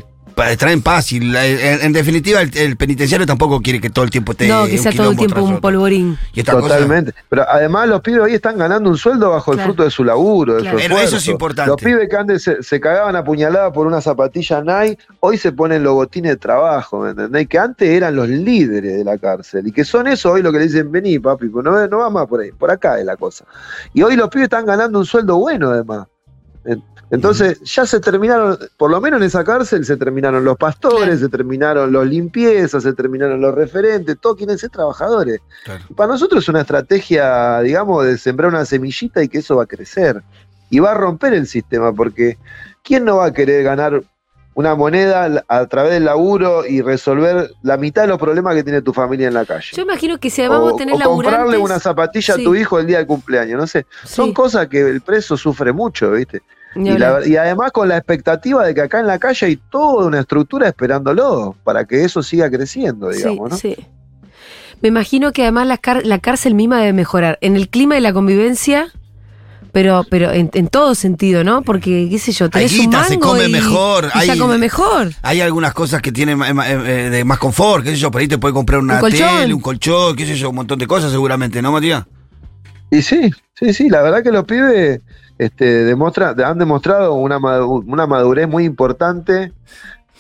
[0.58, 4.12] traen paz y la- en, en definitiva el, el penitenciario tampoco quiere que todo el
[4.12, 6.18] tiempo esté no, que sea todo el tiempo un polvorín.
[6.34, 7.14] Y cosa- Totalmente.
[7.30, 9.60] Pero además los pibes hoy están ganando un sueldo bajo Claro.
[9.62, 10.78] el fruto de su laburo, de Claro.
[10.80, 11.70] su Pero eso es importante.
[11.72, 15.52] Los pibes que antes se, se cagaban a puñalada por una zapatilla Nike, hoy se
[15.52, 17.48] ponen logotines de trabajo, ¿me entendés?
[17.48, 19.68] Que antes eran los líderes de la cárcel.
[19.68, 22.10] Y que son eso hoy lo que le dicen, vení papi, pues no, no va
[22.10, 23.46] más por ahí, por acá es la cosa.
[23.94, 26.08] Y hoy los pibes están ganando un sueldo bueno además.
[26.66, 31.20] En- Entonces, ya se terminaron, por lo menos en esa cárcel, se terminaron los pastores,
[31.20, 35.40] se terminaron los limpiezas, se terminaron los referentes, todos quieren ser trabajadores.
[35.66, 35.84] Claro.
[35.96, 39.68] Para nosotros es una estrategia, digamos, de sembrar una semillita y que eso va a
[39.68, 40.22] crecer.
[40.70, 42.38] Y va a romper el sistema, porque
[42.84, 44.04] ¿quién no va a querer ganar
[44.60, 48.82] una moneda a través del laburo y resolver la mitad de los problemas que tiene
[48.82, 49.70] tu familia en la calle?
[49.74, 52.42] Yo imagino que si además o, vos tenés o comprarle una zapatilla Sí.
[52.42, 53.86] a tu hijo el día del cumpleaños, no sé.
[54.04, 56.42] Son cosas que el preso sufre mucho, ¿viste?
[56.76, 57.22] Y, hablar.
[57.22, 60.20] la- y además con la expectativa de que acá en la calle hay toda una
[60.20, 63.56] estructura esperándolo para que eso siga creciendo, digamos, ¿no?
[63.56, 63.86] Sí, sí.
[64.82, 67.38] Me imagino que además la, car- la cárcel misma debe mejorar.
[67.42, 68.92] En el clima de la convivencia,
[69.72, 71.62] pero, pero en, en todo sentido, ¿no?
[71.62, 74.58] Porque, qué sé yo, tenés un guita, se mango come y, mejor, y hay- come
[74.58, 75.10] mejor.
[75.22, 78.28] Hay algunas cosas que tienen ma- eh, de más confort, qué sé yo, por ahí
[78.28, 79.38] te puede comprar una Un colchón.
[79.40, 82.06] tele, un colchón, qué sé yo, un montón de cosas seguramente, ¿no, Matías?
[82.92, 85.02] Y sí, sí, sí, la verdad que los pibes
[85.38, 89.52] este, demuestra- han demostrado una, una madurez muy importante.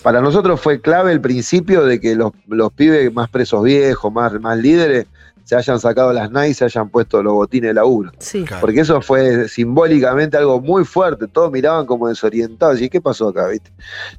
[0.04, 4.32] Para nosotros fue clave el principio de que los, los pibes más presos viejos, más,
[4.40, 5.08] más líderes,
[5.50, 8.12] se hayan sacado las NICE y se hayan puesto los botines de laburo.
[8.20, 8.44] Sí.
[8.46, 8.62] Claro.
[8.62, 11.26] Porque eso fue simbólicamente algo muy fuerte.
[11.28, 12.80] Todos miraban como desorientados.
[12.80, 13.48] ¿Y qué pasó acá?
[13.48, 13.72] ¿viste?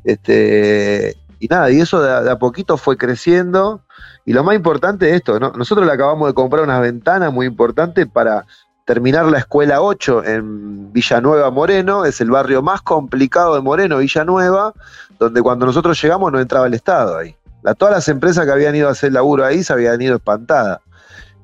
[0.03, 3.81] Este, y nada, y eso de a, de a poquito fue creciendo.
[4.27, 5.53] Y lo más importante es esto, ¿no?
[5.53, 8.45] Nosotros le acabamos de comprar unas ventanas muy importantes para
[8.85, 12.05] terminar la escuela 8 en Villanueva Moreno.
[12.05, 14.75] Es el barrio más complicado de Moreno, Villanueva,
[15.21, 17.37] donde cuando nosotros llegamos no entraba el Estado ahí.
[17.63, 20.81] La- todas las empresas que habían ido a hacer laburo ahí se habían ido espantadas.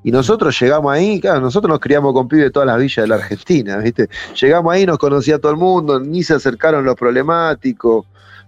[0.03, 3.07] Y nosotros llegamos ahí, claro, nosotros nos criamos con pibes de todas las villas de
[3.07, 4.09] la Argentina, ¿viste?
[4.39, 8.05] Llegamos ahí, nos conocía todo el mundo, ni se acercaron los problemáticos.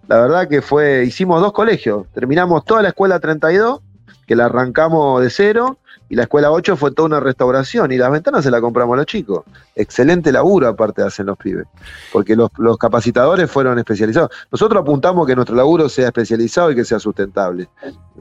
[0.08, 2.08] La verdad que fue, hicimos dos colegios.
[2.14, 3.82] Terminamos toda la escuela 32,
[4.26, 5.78] que la arrancamos de cero,
[6.10, 8.98] y la escuela 8 fue toda una restauración, y las ventanas se las compramos a
[8.98, 9.44] los chicos.
[9.76, 11.68] Excelente laburo aparte hacen los pibes,
[12.12, 14.32] porque los, los capacitadores fueron especializados.
[14.52, 17.70] Nosotros apuntamos que nuestro laburo sea especializado y que sea sustentable.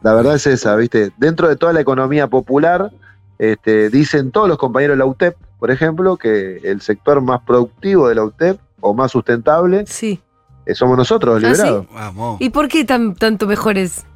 [0.02, 1.12] La verdad es esa, ¿viste?
[1.16, 2.90] Dentro de toda la economía popular,
[3.38, 8.09] este, dicen todos los compañeros de la UTEP, por ejemplo, que el sector más productivo
[8.09, 10.20] de la UTEP o más sustentable Sí.
[10.66, 11.62] eh, somos nosotros, los ¿Ah, sí?
[11.62, 11.87] liberados.
[11.92, 12.40] Vamos.
[12.40, 14.05] ¿Y por qué tan, tanto mejores?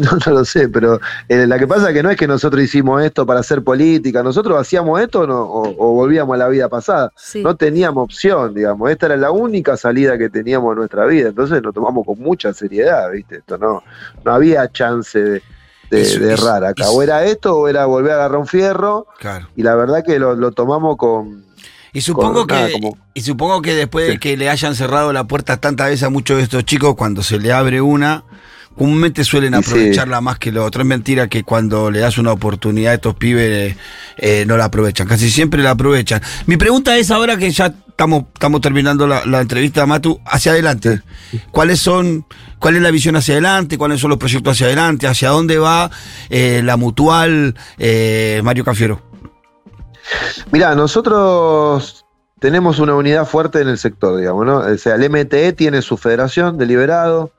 [0.00, 2.62] No, no lo sé, pero eh, la que pasa es que no es que nosotros
[2.62, 6.48] hicimos esto para hacer política, nosotros hacíamos esto o, no- o- o volvíamos a la
[6.48, 7.12] vida pasada.
[7.14, 7.42] Sí.
[7.42, 11.62] No teníamos opción, digamos, esta era la única salida que teníamos en nuestra vida, entonces
[11.62, 13.36] lo tomamos con mucha seriedad, ¿viste?
[13.36, 13.82] Esto no,
[14.24, 15.42] no había chance de,
[15.90, 16.84] de- Eso- de errar acá.
[16.84, 19.48] eso- O era esto o era volver a agarrar un fierro, Claro.
[19.56, 21.44] y la verdad que lo, lo tomamos con,
[21.92, 25.24] Y supongo nada, que como- y supongo que después de que le hayan cerrado la
[25.24, 28.24] puerta tantas veces a muchos de estos chicos, cuando se le abre una,
[28.76, 29.58] comúnmente suelen sí.
[29.58, 30.82] aprovecharla más que lo otro.
[30.82, 33.76] Es mentira que cuando le das una oportunidad a estos pibes
[34.16, 35.06] eh, no la aprovechan.
[35.06, 36.20] Casi siempre la aprovechan.
[36.46, 41.02] Mi pregunta es ahora que ya estamos, estamos terminando la, la entrevista, Matu, hacia adelante.
[41.50, 42.26] ¿Cuáles son,
[42.58, 43.78] cuál es la visión hacia adelante?
[43.78, 45.06] ¿Cuáles son los proyectos hacia adelante?
[45.06, 45.90] ¿Hacia dónde va
[46.28, 49.00] eh, la mutual eh, Mario Cafiero?
[50.52, 52.04] Mira, nosotros
[52.38, 54.58] tenemos una unidad fuerte en el sector, digamos, ¿no?
[54.58, 57.32] O sea, el MTE tiene su federación deliberado,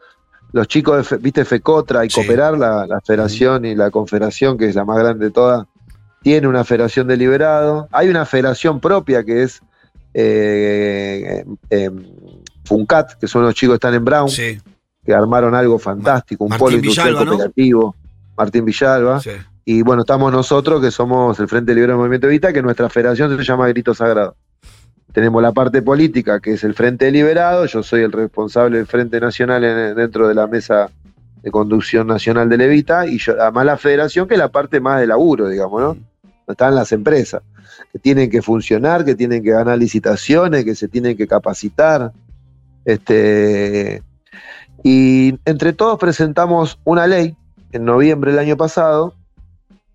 [0.54, 2.16] los chicos de, viste, FECOTRA y Sí.
[2.22, 5.66] Cooperar, la, la federación y la confederación, que es la más grande de todas,
[6.22, 7.88] tiene una federación deliberado.
[7.92, 9.62] Hay una federación propia que es
[10.14, 11.92] eh, eh,
[12.66, 14.60] FUNCAT, que son los chicos que están en Brown, Sí,
[15.06, 17.32] que armaron algo fantástico, un Martín polo industrial Villalba, ¿no?
[17.32, 17.96] cooperativo.
[18.38, 19.20] Martín Villalba.
[19.22, 19.32] sí.
[19.70, 23.36] Y bueno, estamos nosotros, que somos el Frente Libre del Movimiento Evita, que nuestra federación
[23.38, 24.38] se llama Grito Sagrado.
[25.13, 29.20] Tenemos la parte política, que es el Frente Liberado, yo soy el responsable del Frente
[29.20, 30.89] Nacional en- dentro de la mesa
[31.41, 35.00] de conducción nacional de Levita, y yo, además la federación, que es la parte más
[35.00, 35.98] de laburo, digamos, ¿no?
[36.48, 37.41] Están las empresas,
[37.91, 42.12] que tienen que funcionar, que tienen que ganar licitaciones, que se tienen que capacitar.
[42.86, 44.02] Este,
[44.84, 47.36] y entre todos presentamos una ley
[47.72, 49.13] en noviembre del año pasado.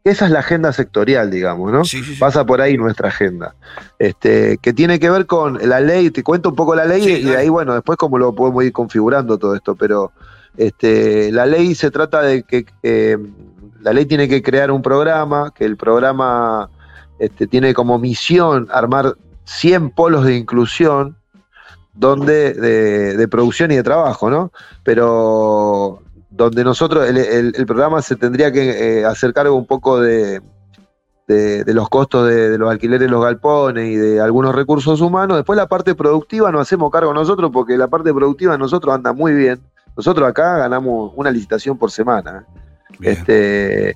[0.05, 1.85] Esa es la agenda sectorial, digamos, ¿no?
[1.85, 2.19] Sí, sí, sí.
[2.19, 3.55] Pasa por ahí nuestra agenda.
[4.01, 7.23] Este, que tiene que ver con la ley, te cuento un poco la ley y
[7.23, 10.11] de ahí, bueno, después cómo lo podemos ir configurando todo esto, pero
[10.57, 13.17] este, la ley se trata de que eh,
[13.81, 16.69] la ley tiene que crear un programa, que el programa
[17.21, 21.17] este, tiene como misión armar 100 polos de inclusión
[21.95, 24.51] donde de, de producción y de trabajo, ¿no?
[24.83, 30.01] Pero donde nosotros, el, el- el programa se tendría que eh, hacer cargo un poco
[30.01, 30.40] de,
[31.29, 35.37] de, de los costos de, de los alquileres, los galpones y de algunos recursos humanos.
[35.37, 39.12] Después la parte productiva nos hacemos cargo nosotros porque la parte productiva de nosotros anda
[39.12, 39.61] muy bien.
[39.97, 42.47] Nosotros acá ganamos una licitación por semana.
[42.99, 43.12] Bien.
[43.12, 43.95] Este,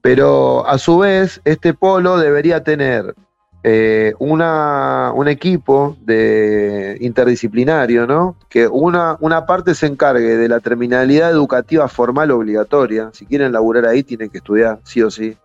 [0.00, 3.14] pero a su vez, este polo debería tener
[3.62, 8.36] eh, una, un equipo de interdisciplinario, ¿no?
[8.48, 13.10] Que una, una parte se encargue de la terminalidad educativa formal obligatoria.
[13.12, 15.36] Si quieren laburar ahí, tienen que estudiar, sí o sí.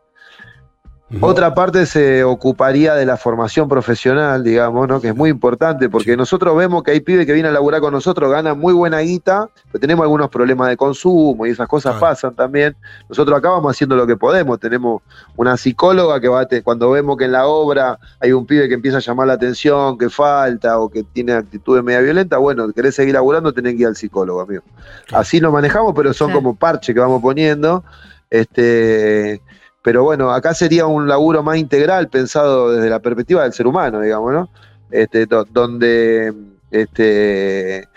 [1.21, 4.99] Otra parte se ocuparía de la formación profesional, digamos, ¿no?
[4.99, 7.93] que es muy importante, porque nosotros vemos que hay pibes que vienen a laburar con
[7.93, 12.07] nosotros, ganan muy buena guita, pero tenemos algunos problemas de consumo y esas cosas Claro.
[12.13, 12.75] pasan también.
[13.09, 15.01] Nosotros acá vamos haciendo lo que podemos, tenemos
[15.35, 18.97] una psicóloga que va cuando vemos que en la obra hay un pibe que empieza
[18.97, 23.13] a llamar la atención, que falta o que tiene actitudes media violentas, bueno, querés seguir
[23.13, 24.63] laburando, tenés que ir al psicólogo, amigo.
[25.07, 25.21] Claro.
[25.21, 26.39] Así lo manejamos, pero son Claro.
[26.39, 27.83] como parches que vamos poniendo.
[28.29, 29.41] Este,
[29.83, 33.99] pero bueno, acá sería un laburo más integral pensado desde la perspectiva del ser humano,
[33.99, 34.49] digamos, ¿no?
[34.89, 36.33] Este, do- donde
[36.71, 37.87] este,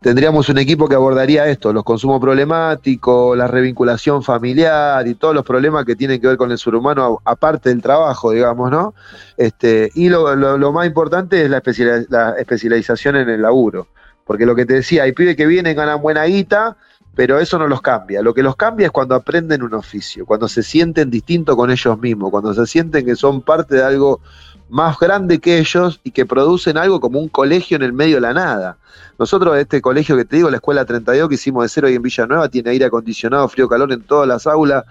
[0.00, 5.44] tendríamos un equipo que abordaría esto, los consumos problemáticos, la revinculación familiar y todos los
[5.44, 8.94] problemas que tienen que ver con el ser humano, aparte del trabajo, digamos, ¿no?
[9.36, 11.62] Este, y lo, más importante es la,
[12.08, 13.88] la especialización en el laburo.
[14.24, 16.76] Porque lo que te decía, hay pibes que vienen, ganan buena guita,
[17.16, 18.20] pero eso no los cambia.
[18.20, 21.98] Lo que los cambia es cuando aprenden un oficio, cuando se sienten distintos con ellos
[21.98, 24.20] mismos, cuando se sienten que son parte de algo
[24.68, 28.20] más grande que ellos y que producen algo como un colegio en el medio de
[28.20, 28.76] la nada.
[29.18, 32.02] Nosotros, este colegio que te digo, la Escuela 32 que hicimos de cero ahí en
[32.02, 34.84] Villanueva, tiene aire acondicionado, frío, calor en todas las aulas,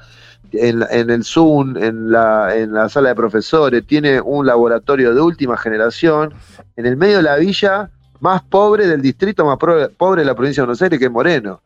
[0.52, 5.22] en, en el Zoom, en la, en la sala de profesores, tiene un laboratorio de
[5.22, 6.34] última generación,
[6.76, 10.62] en el medio de la villa más pobre del distrito más pobre de la provincia
[10.62, 11.62] de Buenos Aires, que es Moreno.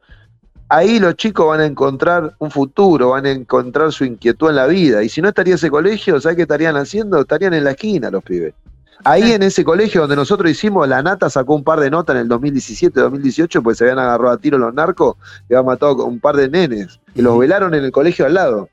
[0.71, 4.67] Ahí los chicos van a encontrar un futuro, van a encontrar su inquietud en la
[4.67, 5.01] vida.
[5.01, 7.19] Y si no estaría ese colegio, ¿sabes qué estarían haciendo?
[7.19, 8.53] Estarían en la esquina los pibes.
[9.03, 12.23] Ahí en ese colegio donde nosotros hicimos, la Nata sacó un par de notas en
[12.23, 15.15] el 2017, 2018, pues se habían agarrado a tiro los narcos
[15.49, 18.69] y habían matado un par de nenes, que los velaron en el colegio al lado.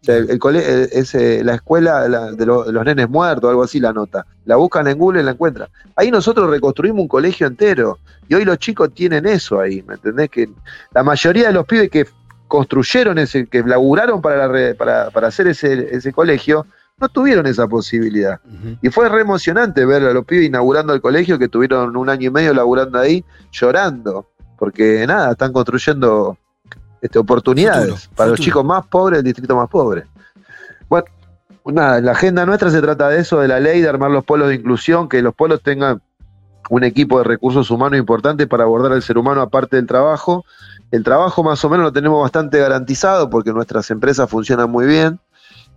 [0.00, 3.08] O sea, el, el eh, es eh, la escuela la- de, lo- de los nenes
[3.08, 4.24] muertos, algo así la nota.
[4.44, 5.68] La buscan en Google y la encuentran.
[5.96, 7.98] Ahí nosotros reconstruimos un colegio entero.
[8.28, 10.30] Y hoy los chicos tienen eso ahí, ¿me entendés?
[10.30, 10.48] Que
[10.92, 12.06] la mayoría de los pibes que
[12.46, 16.66] construyeron ese, que laburaron para, la para, para hacer ese, ese colegio,
[17.00, 18.40] no tuvieron esa posibilidad.
[18.82, 22.28] Y fue re emocionante ver a los pibes inaugurando el colegio, que tuvieron un año
[22.28, 24.26] y medio laburando ahí, llorando,
[24.58, 26.36] porque nada, están construyendo
[27.00, 30.04] este, oportunidades Futuro, para los chicos más pobres del distrito más pobre.
[30.88, 31.06] Bueno,
[31.66, 34.48] nada, la agenda nuestra se trata de eso, de la ley, de armar los polos
[34.48, 36.00] de inclusión, que los polos tengan
[36.70, 40.44] un equipo de recursos humanos importante para abordar al ser humano aparte del trabajo.
[40.90, 45.18] El trabajo más o menos lo tenemos bastante garantizado porque nuestras empresas funcionan muy bien.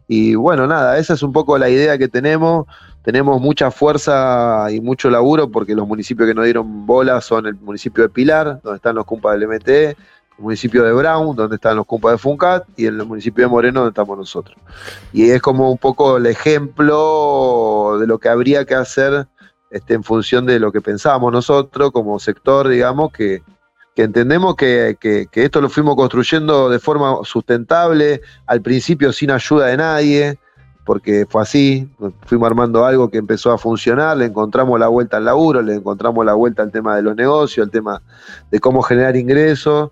[0.07, 2.65] Y bueno, nada, esa es un poco la idea que tenemos.
[3.03, 7.55] Tenemos mucha fuerza y mucho laburo porque los municipios que nos dieron bola son el
[7.55, 9.95] municipio de Pilar, donde están los cumpas del MTE,
[10.41, 13.91] municipio de Brown, donde están los cumpas de Funcat, y el municipio de Moreno, donde
[13.91, 14.57] estamos nosotros.
[15.13, 19.27] Y es como un poco el ejemplo de lo que habría que hacer
[19.69, 23.41] este, en función de lo que pensábamos nosotros como sector, digamos, que,
[23.95, 29.77] entendemos que- que esto lo fuimos construyendo de forma sustentable, al principio sin ayuda de
[29.77, 30.39] nadie,
[30.83, 31.87] porque fue así,
[32.25, 36.25] fuimos armando algo que empezó a funcionar, le encontramos la vuelta al laburo, le encontramos
[36.25, 38.01] la vuelta al tema de los negocios, al tema
[38.49, 39.91] de cómo generar ingresos,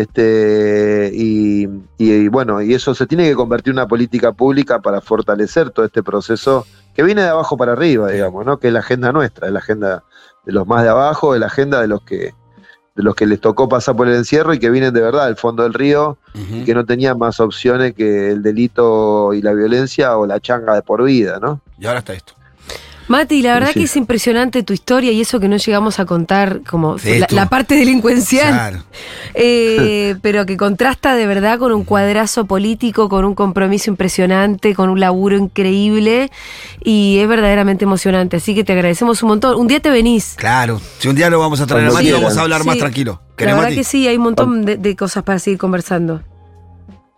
[0.00, 1.64] este, y,
[1.98, 5.70] y- y bueno, y eso se tiene que convertir en una política pública para fortalecer
[5.70, 8.58] todo este proceso que viene de abajo para arriba, digamos, ¿no?
[8.58, 10.04] Que es la agenda nuestra, es la agenda
[10.44, 12.34] de los más de abajo, es la agenda de los que
[12.94, 15.36] de los que les tocó pasar por el encierro y que vienen de verdad del
[15.36, 16.64] fondo del río Ujú.
[16.64, 20.80] que no tenían más opciones que el delito y la violencia o la changa de
[20.80, 21.60] por vida, ¿no?
[21.78, 22.32] Y ahora está esto.
[23.08, 23.80] Mati, la verdad Sí.
[23.80, 27.48] que es impresionante tu historia y eso que no llegamos a contar como Sí, la,
[27.48, 28.52] parte delincuencial.
[28.52, 28.82] Claro.
[29.38, 34.88] Eh, pero que contrasta de verdad con un cuadrazo político, con un compromiso impresionante, con
[34.88, 36.30] un laburo increíble
[36.82, 38.36] y es verdaderamente emocionante.
[38.38, 39.58] Así que te agradecemos un montón.
[39.60, 40.34] Un día te venís.
[40.38, 40.80] Claro.
[40.98, 42.22] Si un día lo vamos a traer a Mati, quieran.
[42.22, 43.20] vamos a hablar más tranquilo.
[43.30, 43.76] La ¿Querés, verdad Mati?
[43.76, 46.22] que sí, hay un montón de, de cosas para seguir conversando.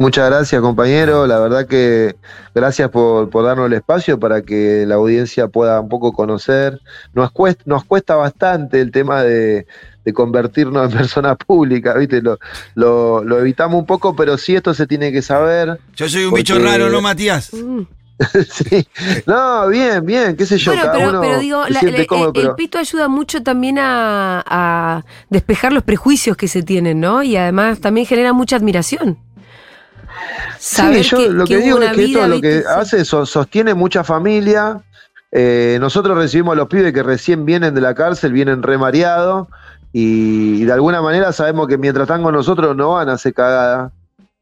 [0.00, 1.26] Muchas gracias, compañero.
[1.26, 2.14] La verdad que
[2.54, 6.80] gracias por, por darnos el espacio para que la audiencia pueda un poco conocer.
[7.14, 9.66] Nos cuesta, nos cuesta bastante el tema de,
[10.04, 12.22] de convertirnos en personas públicas, ¿viste?
[12.22, 12.38] Lo,
[12.76, 15.80] lo, lo evitamos un poco, pero sí esto se tiene que saber.
[15.96, 17.52] Yo soy un Porque- bicho raro, ¿no, Matías?
[17.52, 17.80] Mm.
[18.50, 18.86] sí.
[19.26, 20.72] No, bien, bien, qué sé yo.
[20.72, 22.78] Bueno, cada pero, uno pero digo, se la- siente la- cómodo, el, pero- el pito
[22.78, 27.24] ayuda mucho también a, a despejar los prejuicios que se tienen, ¿no?
[27.24, 29.18] Y además también genera mucha admiración.
[30.58, 33.74] Saber sí, yo lo que, hubo digo es que esto lo que hace so- sostiene
[33.74, 34.80] mucha familia.
[35.30, 39.46] Eh, nosotros recibimos a los pibes que recién vienen de la cárcel, vienen remareados
[39.92, 43.34] y, y de alguna manera sabemos que mientras están con nosotros no van a hacer
[43.34, 43.92] cagada.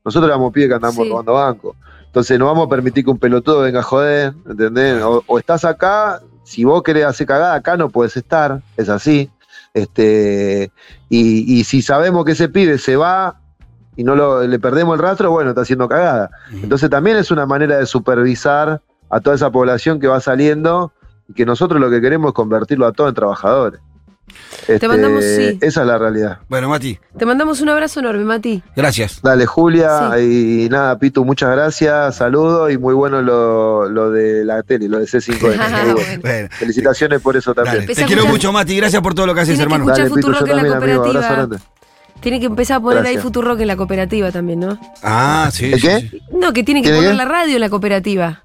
[0.04, 1.10] Nosotros éramos pibes que andamos Sí.
[1.10, 1.74] robando banco.
[2.06, 5.02] Entonces no vamos a permitir que un pelotudo venga a joder, ¿entendés?
[5.02, 9.28] O, o estás acá, si vos querés hacer cagada, acá no puedes estar, es así.
[9.74, 10.70] Este,
[11.10, 13.36] y, y si sabemos que ese pibe se va
[13.96, 16.30] y no lo, le perdemos el rastro, bueno, está haciendo cagada.
[16.52, 18.80] Entonces también es una manera de supervisar
[19.10, 20.92] a toda esa población que va saliendo
[21.28, 23.80] y que nosotros lo que queremos es convertirlo a todos en trabajadores.
[24.66, 25.56] Este, mandamos, sí.
[25.60, 26.38] Esa es la realidad.
[26.48, 28.60] Bueno, Mati, Te mandamos un abrazo enorme, Mati.
[28.74, 29.22] gracias.
[29.22, 34.64] Dale, Julia, y nada, Pitu, muchas gracias, saludos y muy bueno lo, lo de la
[34.64, 35.56] tele, lo de C5N.
[35.60, 35.94] Ah, muy bueno.
[35.94, 36.20] bueno.
[36.22, 37.76] Bueno, Felicitaciones por eso también.
[37.82, 37.94] dale.
[37.94, 38.76] Te a quiero escuchar- mucho, Mati.
[38.76, 39.86] Gracias por todo lo que haces, que hermano.
[39.86, 41.56] Dale, Pitu, yo también, amigo, abrazo grande.
[42.26, 43.22] Tiene que empezar a poner ahí Gracias.
[43.22, 44.76] Futurock en la cooperativa también, ¿no?
[45.00, 45.66] Ah, sí.
[45.72, 46.00] ¿El sí, qué?
[46.10, 46.20] sí.
[46.32, 47.16] No, que tiene que ¿Tiene poner qué?
[47.18, 48.42] la radio en la cooperativa.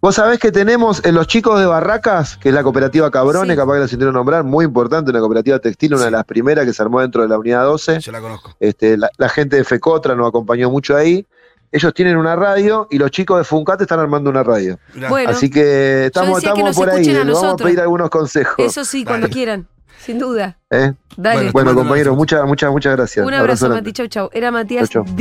[0.00, 3.56] Vos sabés que tenemos en los chicos de Barracas, que es la cooperativa Cabrones, Sí.
[3.56, 6.72] capaz que la sintieron nombrar, muy importante, una cooperativa textil, una de las primeras que
[6.72, 8.00] se armó dentro de la unidad 12.
[8.00, 8.56] Yo la conozco.
[8.58, 11.24] Este, la, la gente de Fecotra nos acompañó mucho ahí.
[11.70, 14.76] Ellos tienen una radio y los chicos de Funcate están armando una radio.
[15.08, 18.10] Bueno, Así que estamos, decía que estamos nos por ahí, a vamos a pedir algunos
[18.10, 18.56] consejos.
[18.58, 19.32] eso sí, cuando Dale.
[19.32, 19.68] quieran,
[20.00, 20.56] sin duda.
[20.70, 20.92] ¿eh?
[21.16, 21.50] Dale.
[21.50, 23.26] Bueno, Bueno, un muchas, muchas, muchas gracias.
[23.26, 23.82] un abrazo, grande.
[23.82, 23.92] Mati.
[23.92, 24.30] Chau, chau.
[24.32, 25.14] Era Matías Chau, chau.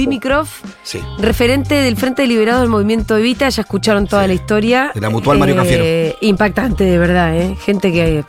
[0.83, 0.99] Sí.
[1.19, 3.49] referente del Frente de Liberados del Movimiento Evita.
[3.49, 4.27] Ya escucharon toda Sí.
[4.29, 4.85] la historia.
[4.87, 6.15] Eh, De la Mutual Mario Cafiero.
[6.21, 7.55] Impactante, de verdad, ¿eh?
[7.59, 8.23] Gente que.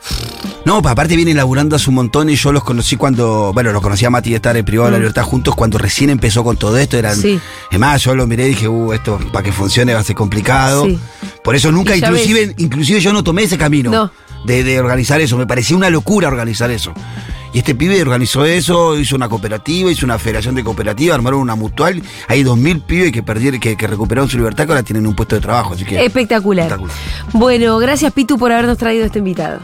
[0.65, 3.81] No, pa, aparte vienen laburando hace un montón y yo los conocí cuando, bueno, los
[3.81, 5.01] conocí a Mati de estar en privado de la Mm.
[5.01, 6.97] libertad juntos cuando recién empezó con todo esto.
[6.97, 7.39] Eran, Sí.
[7.71, 10.15] Es más, yo lo miré y dije, uh, esto para que funcione va a ser
[10.15, 10.85] complicado.
[10.85, 10.99] Sí.
[11.43, 14.11] Por eso nunca, inclusive, inclusive yo no tomé ese camino No.
[14.45, 15.37] De, de organizar eso.
[15.37, 16.93] Me parecía una locura organizar eso.
[17.53, 21.53] Y este pibe organizó eso, hizo una cooperativa, hizo una federación de cooperativas, armaron una
[21.53, 22.01] mutual.
[22.27, 25.15] Hay dos mil pibes que perdieron, que, que recuperaron su libertad, que ahora tienen un
[25.15, 25.75] puesto de trabajo.
[25.75, 26.65] Así que Espectacular.
[26.65, 26.97] espectacular.
[27.33, 29.59] Bueno, gracias Pitu por habernos traído este invitado.